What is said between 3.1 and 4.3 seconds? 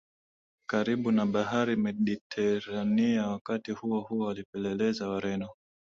Wakati huohuo